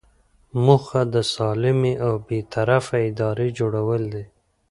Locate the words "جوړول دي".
3.59-4.23